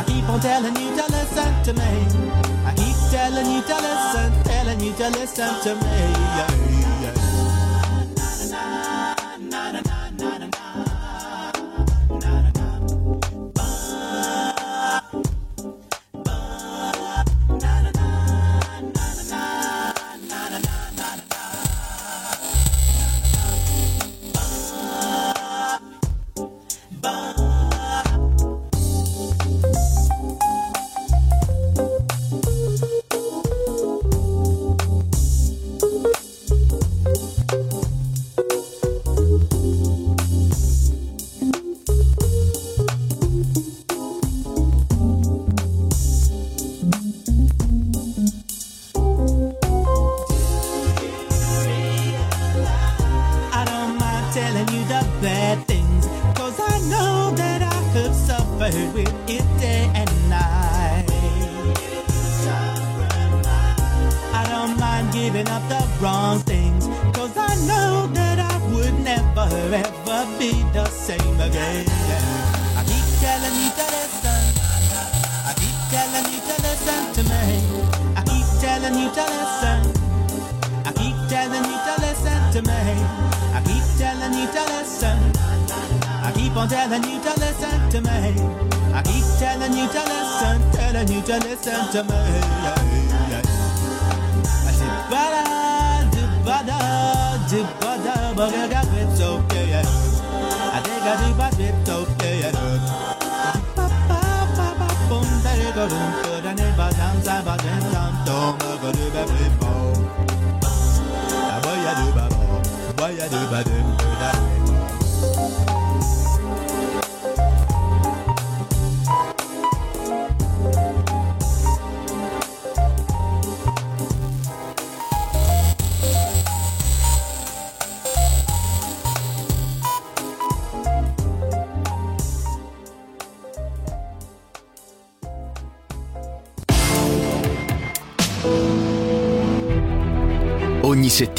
I 0.00 0.02
keep 0.06 0.28
on 0.28 0.40
telling 0.40 0.76
you 0.76 0.90
to 0.98 1.04
listen 1.16 1.50
to 1.66 1.72
me. 1.80 1.92
I 2.68 2.72
keep 2.76 2.98
telling 3.08 3.48
you 3.54 3.62
to 3.70 3.76
listen, 3.88 4.28
telling 4.44 4.80
you 4.84 4.92
to 5.00 5.08
listen 5.16 5.52
to 5.64 5.72
me. 5.80 5.96
Yeah. 6.36 6.81
Bada, 98.50 98.82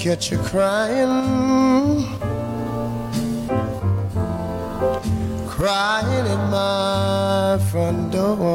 catch 0.00 0.30
you 0.32 0.38
crying. 0.38 2.06
Crying 5.46 6.26
at 6.34 6.42
my 6.50 7.58
front 7.70 8.10
door. 8.10 8.48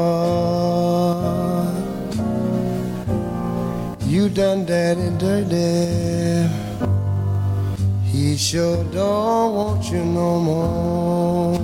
You 4.06 4.28
done 4.28 4.66
daddy 4.66 5.10
dirty. 5.18 6.50
He 8.02 8.36
sure 8.36 8.82
don't 8.92 9.54
want 9.54 9.88
you 9.88 10.04
no 10.04 10.40
more. 10.40 11.55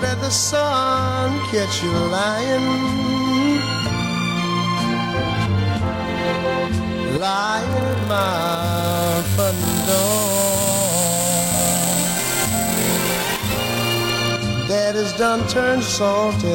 Let 0.00 0.20
the 0.20 0.30
sun 0.30 1.38
catch 1.50 1.82
you 1.82 1.90
lying. 1.90 2.66
Lying 7.18 7.84
at 7.92 8.00
my 8.08 9.22
front 9.34 9.60
door. 9.88 10.38
That 14.68 14.94
is 14.94 15.12
done 15.14 15.46
turned 15.48 15.82
salty. 15.82 16.48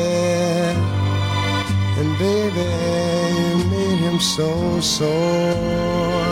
And 2.00 2.18
baby, 2.18 2.70
you 3.40 3.56
made 3.70 4.00
him 4.08 4.20
so 4.20 4.80
sore. 4.80 6.23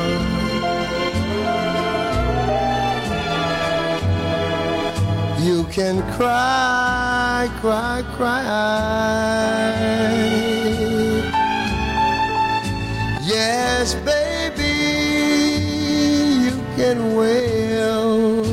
Can 5.71 6.01
cry, 6.17 7.49
cry, 7.61 8.03
cry. 8.17 8.41
Yes, 13.23 13.95
baby, 14.03 14.75
you 16.43 16.55
can 16.75 17.15
wail. 17.15 18.43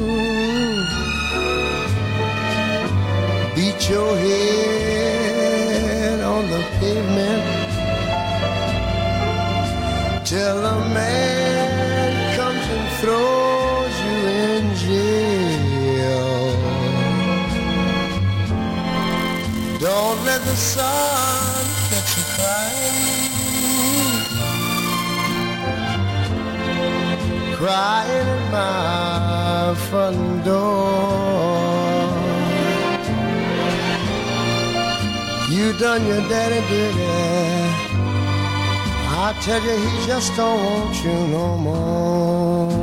Beat 3.56 3.90
your 3.90 4.16
head 4.16 5.40
on 6.20 6.48
the 6.48 6.62
pavement. 6.78 7.42
Till 10.24 10.64
a 10.64 10.78
man 10.94 11.17
the 20.48 20.56
sun 20.56 21.64
that 21.90 22.06
you 22.16 22.24
crying. 22.36 22.98
Crying 27.60 28.28
at 28.36 28.44
my 28.56 29.74
front 29.88 30.44
door. 30.44 30.88
You 35.50 35.66
done 35.84 36.02
your 36.06 36.22
daddy 36.32 36.60
dirty. 36.70 37.08
I 39.24 39.28
tell 39.42 39.62
you, 39.68 39.76
he 39.84 39.92
just 40.06 40.34
don't 40.36 40.60
want 40.64 40.94
you 41.04 41.16
no 41.36 41.46
more. 41.58 42.77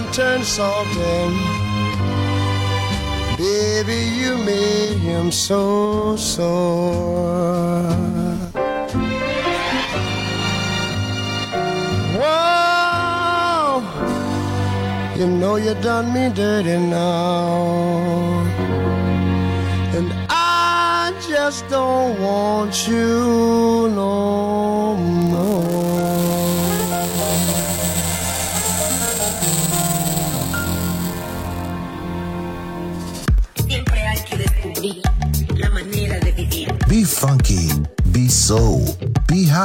Done 0.00 0.12
turned 0.12 0.44
salty. 0.44 0.90
Baby, 3.36 4.00
you 4.20 4.38
made 4.38 4.96
him 4.98 5.32
so 5.32 6.14
sore. 6.16 7.82
Whoa, 12.20 13.82
you 15.16 15.26
know 15.26 15.56
you 15.56 15.74
done 15.74 16.12
me 16.12 16.30
dirty 16.32 16.78
now. 16.78 18.44
And 19.96 20.12
I 20.28 21.12
just 21.28 21.68
don't 21.68 22.20
want 22.20 22.86
you 22.86 23.88
no 23.96 24.77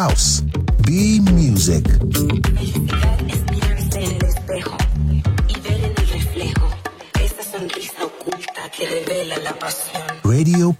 house, 0.04 0.43
be 0.86 1.22
music. 1.32 1.86
Es 3.30 3.51
mirarse 3.51 4.04
en 4.04 4.12
el 4.12 4.26
espejo 4.26 4.78
y 5.47 5.60
ver 5.62 5.80
en 5.80 5.93
el 5.97 6.08
reflejo 6.08 6.68
esa 7.22 7.43
sonrisa 7.43 8.04
oculta 8.04 8.70
que 8.76 8.89
revela 8.89 9.38
la 9.38 9.54
pasión. 9.54 10.04
Radio 10.26 10.76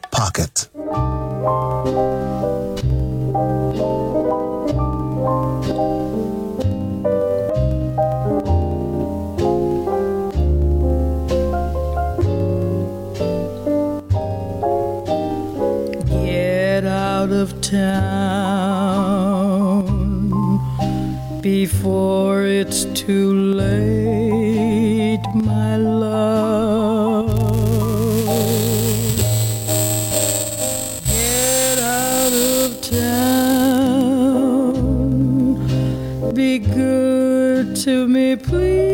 town. 32.84 34.74
Be 36.34 36.60
good 36.60 37.76
to 37.78 38.08
me, 38.08 38.36
please. 38.36 38.93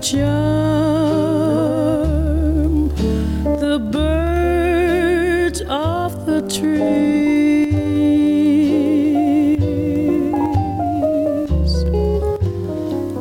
charm 0.00 0.38
the 3.60 3.78
birds 3.92 5.60
of 5.62 6.26
the 6.26 6.40
trees 6.42 6.98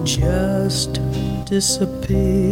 just 0.06 1.00
disappear. 1.46 2.47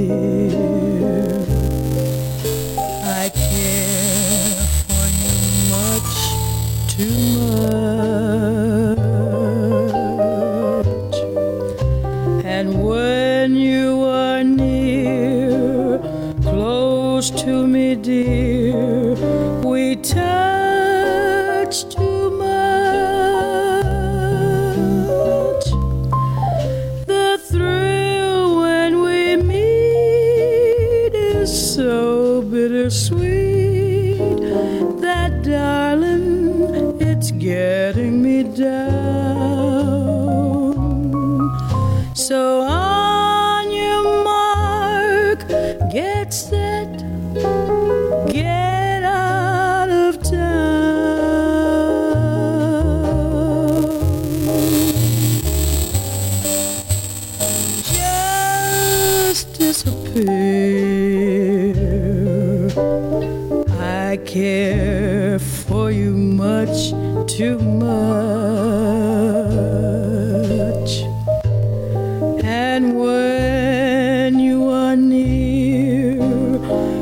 And 72.48 73.00
when 73.00 74.40
you 74.40 74.70
are 74.70 74.96
near, 74.96 76.20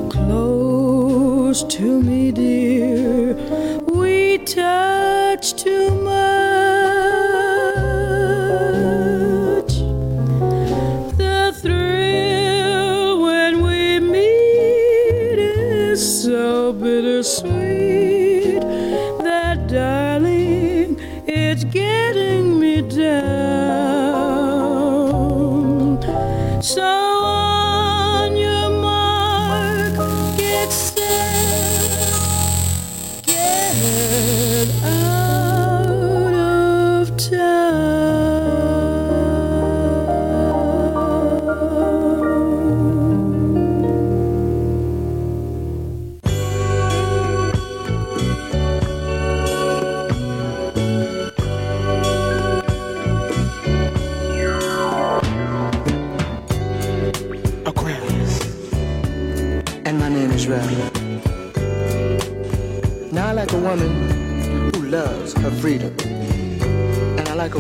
close 0.10 1.64
to 1.64 2.02
me, 2.02 2.32
dear. 2.32 2.53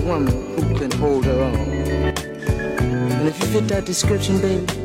woman 0.03 0.33
who 0.55 0.77
can 0.77 0.91
hold 0.91 1.25
her 1.25 1.39
own. 1.43 1.55
And 1.55 3.27
if 3.27 3.39
you 3.39 3.45
fit 3.47 3.67
that 3.69 3.85
description, 3.85 4.39
baby, 4.41 4.82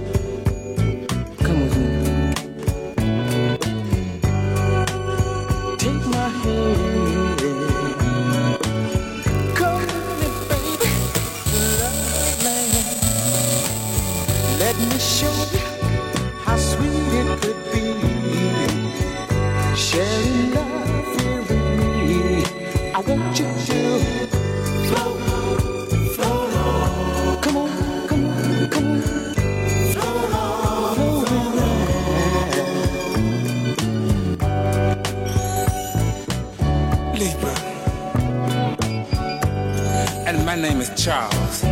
name 40.61 40.81
is 40.81 40.91
Charles. 41.03 41.63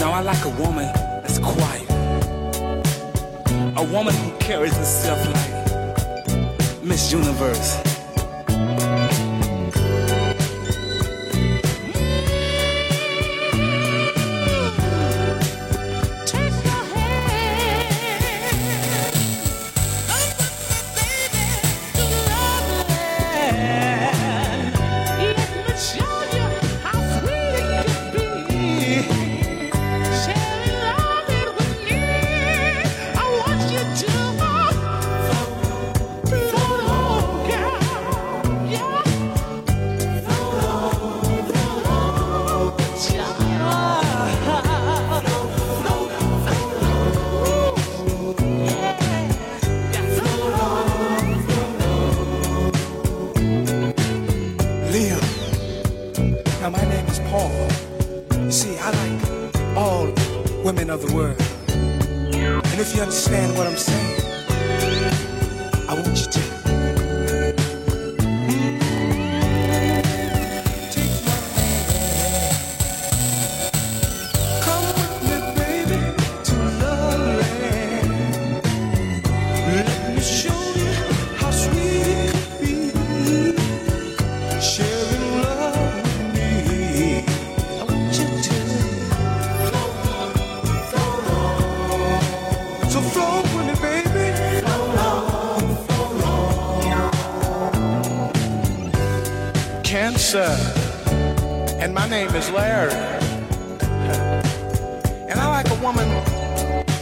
Now 0.00 0.12
I 0.12 0.20
like 0.22 0.44
a 0.44 0.50
woman 0.62 0.90
that's 1.22 1.38
quiet. 1.38 1.90
A 3.76 3.82
woman 3.92 4.14
who 4.14 4.36
carries 4.38 4.74
herself 4.76 5.20
like 5.34 6.82
Miss 6.82 7.12
Universe. 7.12 7.93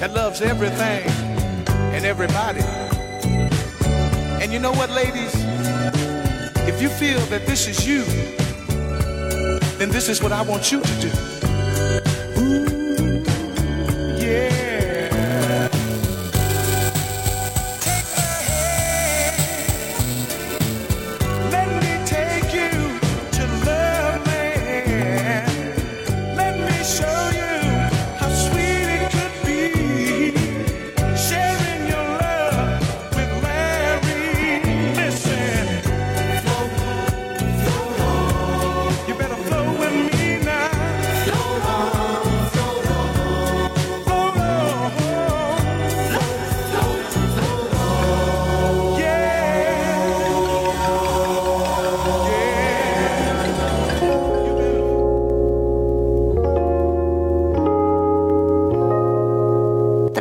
That 0.03 0.15
loves 0.15 0.43
everything 0.43 1.09
and 1.95 2.05
everybody. 2.05 2.59
And 4.43 4.53
you 4.53 4.59
know 4.59 4.73
what, 4.73 4.91
ladies? 4.91 5.33
If 6.67 6.83
you 6.83 6.89
feel 6.89 7.21
that 7.27 7.47
this 7.47 7.69
is 7.69 7.87
you, 7.87 8.03
then 9.79 9.91
this 9.91 10.09
is 10.09 10.21
what 10.21 10.33
I 10.33 10.43
want 10.43 10.73
you 10.73 10.81
to 10.81 11.01
do. 11.01 11.42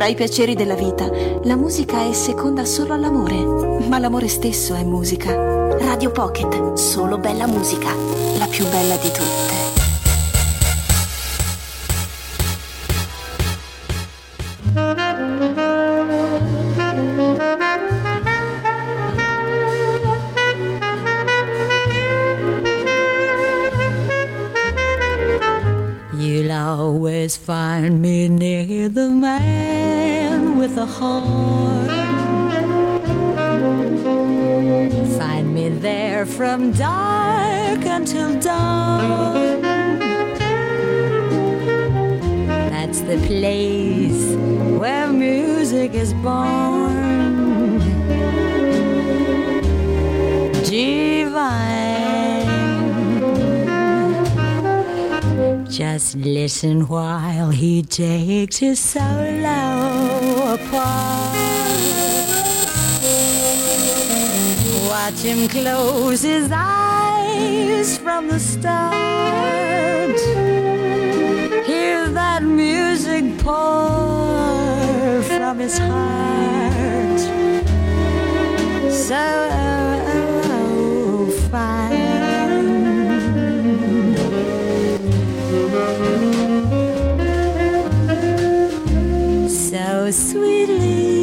Tra 0.02 0.10
i 0.10 0.16
piaceri 0.16 0.56
della 0.56 0.74
vita, 0.74 1.08
la 1.44 1.54
musica 1.54 2.04
è 2.08 2.12
seconda 2.12 2.64
solo 2.64 2.92
all'amore, 2.92 3.86
ma 3.86 4.00
l'amore 4.00 4.26
stesso 4.26 4.74
è 4.74 4.82
musica. 4.82 5.32
Radio 5.78 6.10
Pocket, 6.10 6.72
solo 6.72 7.18
bella 7.18 7.46
musica, 7.46 7.94
la 8.36 8.48
più 8.48 8.68
bella 8.68 8.96
di 8.96 9.12
tutte. 9.12 9.61
Find 35.18 35.52
me 35.52 35.68
there 35.68 36.24
from 36.24 36.72
dark 36.72 37.84
until 37.84 38.38
dawn. 38.38 39.62
That's 42.70 43.00
the 43.00 43.18
place 43.26 44.36
where 44.78 45.08
music 45.12 45.94
is 45.94 46.14
born. 46.14 47.80
Divine. 50.64 51.62
Just 55.68 56.14
listen 56.16 56.86
while 56.86 57.50
he 57.50 57.82
takes 57.82 58.58
his 58.58 58.78
solo 58.78 60.21
apart. 60.82 61.36
Watch 64.88 65.20
him 65.20 65.48
close 65.48 66.22
his 66.22 66.50
eyes 66.52 67.98
from 67.98 68.28
the 68.28 68.38
start. 68.38 68.92
Hear 71.66 72.08
that 72.08 72.42
music 72.42 73.38
pour 73.38 75.22
from 75.22 75.58
his 75.58 75.78
heart. 75.78 77.20
So 78.90 79.24
oh, 80.44 81.48
fine. 81.50 82.01
Sweetly. 90.12 91.21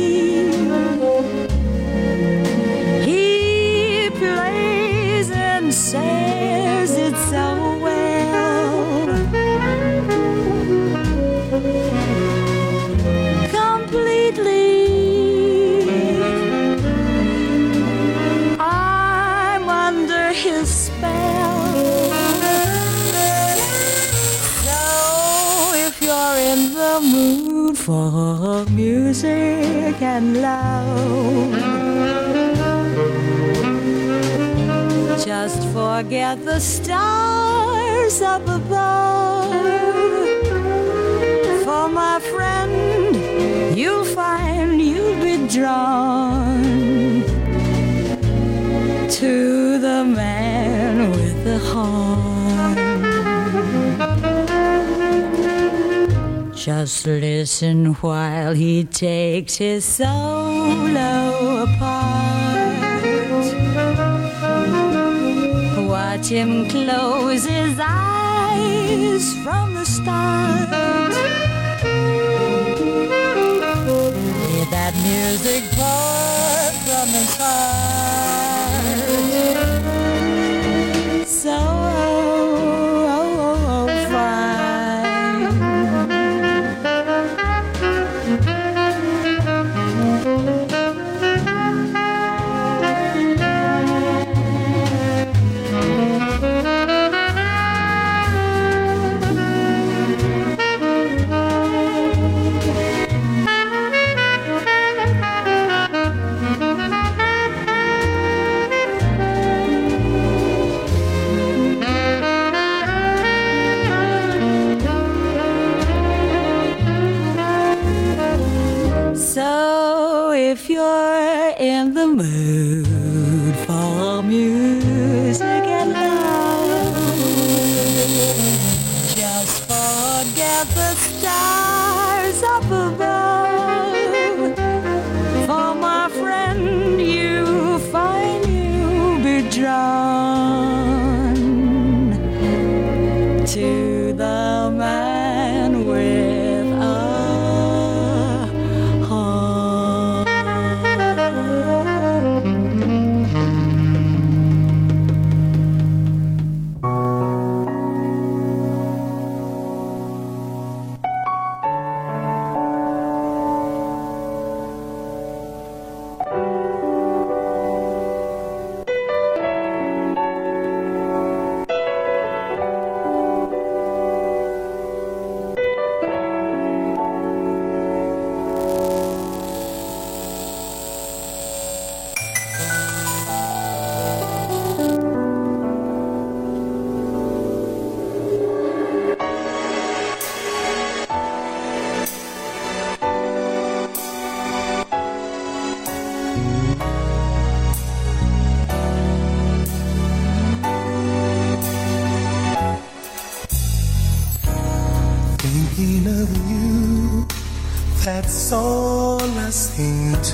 Music 29.10 30.00
and 30.04 30.40
love, 30.40 31.52
just 35.26 35.64
forget 35.70 36.38
the 36.46 36.60
stars 36.60 38.22
up 38.22 38.44
above. 38.44 39.52
For 41.64 41.90
my 41.90 42.20
friend, 42.20 43.76
you'll 43.76 44.06
find 44.06 44.80
you'll 44.80 45.20
be 45.24 45.48
drawn 45.48 46.49
Just 56.60 57.08
listen 57.08 57.94
while 58.02 58.54
he 58.54 58.84
takes 58.84 59.56
his 59.56 59.86
solo 59.86 61.64
apart. 61.64 62.90
Watch 65.88 66.28
him 66.28 66.68
close 66.68 67.46
his 67.46 67.80
eyes 67.82 69.34
from 69.42 69.74
the 69.74 69.86
start. 69.86 71.14
Hear 74.52 74.66
that 74.66 74.94
music 75.02 75.64
pour 75.78 76.09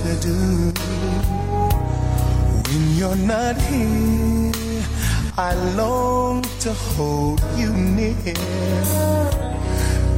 to 0.06 0.16
do 0.22 0.38
when 2.68 2.96
you're 2.96 3.16
not 3.16 3.58
here. 3.58 4.84
I 5.36 5.54
long 5.76 6.44
to 6.60 6.72
hold 6.74 7.42
you 7.58 7.74
near, 7.74 8.14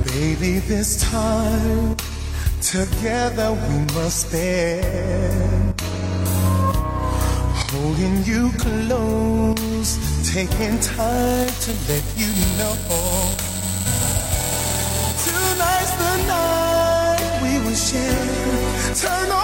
baby. 0.05 0.59
This 0.59 1.01
time 1.09 1.95
together 2.61 3.53
we 3.53 3.77
must 3.95 4.27
spend. 4.27 5.81
Holding 7.71 8.23
you 8.25 8.51
close, 8.57 9.89
taking 10.33 10.79
time 10.79 11.51
to 11.65 11.71
let 11.87 12.05
you 12.17 12.31
know. 12.57 12.75
Tonight's 15.23 15.93
the 16.01 16.13
night 16.27 17.39
we 17.41 17.51
will 17.63 17.75
share. 17.75 18.67
Turn 18.95 19.36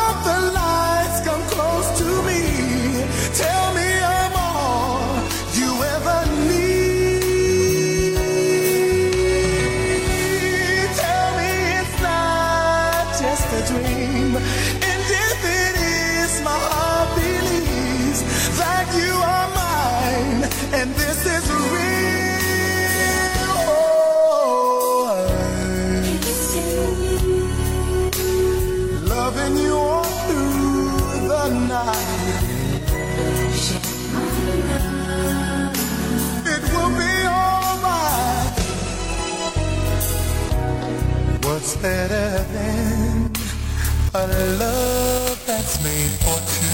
A 44.16 44.28
love 44.28 45.44
that's 45.48 45.84
made 45.84 46.12
for 46.22 46.38
two. 46.54 46.70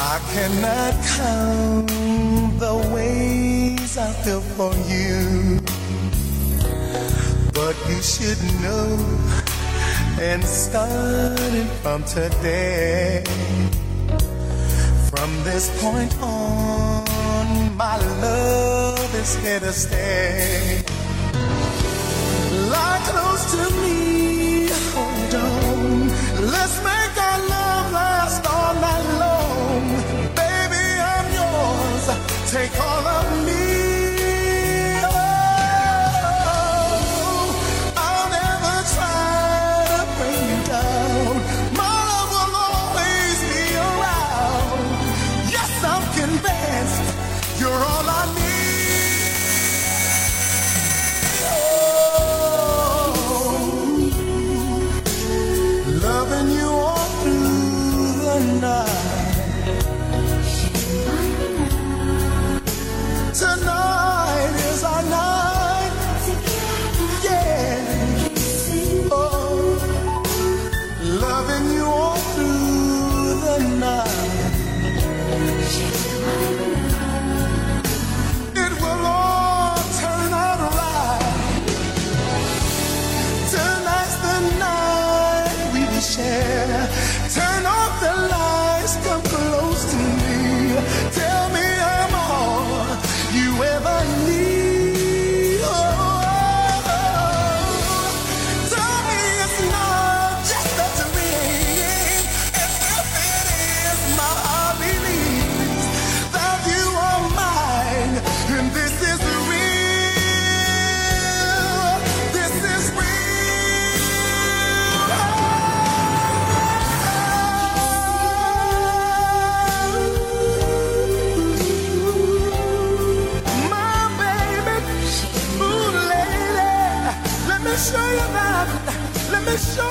I 0.00 0.18
cannot 0.32 0.94
count 1.18 2.58
the 2.58 2.74
ways 2.94 3.98
I 3.98 4.10
feel 4.24 4.40
for 4.40 4.72
you. 4.88 5.60
But 7.52 7.76
you 7.86 8.00
should 8.00 8.42
know, 8.62 8.96
and 10.22 10.42
starting 10.42 11.68
from 11.82 12.04
today, 12.04 13.24
from 15.10 15.30
this 15.44 15.68
point 15.82 16.16
on, 16.22 17.76
my 17.76 17.98
love 18.22 19.14
is 19.16 19.36
here 19.36 19.60
to 19.60 19.72
stay. 19.74 20.82
Lie 22.70 23.00
close 23.04 23.52
to 23.52 23.70
me. 23.82 24.33
take 32.54 32.78
off. 32.78 32.93